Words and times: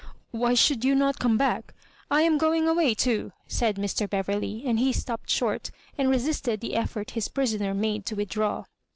"Why 0.31 0.55
should 0.55 0.83
not 0.83 1.15
you 1.15 1.19
come 1.19 1.37
back? 1.37 1.75
I 2.09 2.23
am 2.23 2.39
going 2.39 2.67
away 2.67 2.95
too,'* 2.95 3.33
said 3.45 3.75
Mr. 3.75 4.09
Beverley; 4.09 4.63
and 4.65 4.79
he 4.79 4.91
stopped 4.93 5.29
short, 5.29 5.69
and 5.95 6.09
resisted 6.09 6.59
the 6.59 6.73
effort 6.73 7.11
his 7.11 7.27
prisoner 7.27 7.75
made 7.75 8.07
to 8.07 8.15
with 8.15 8.29
draw. 8.29 8.65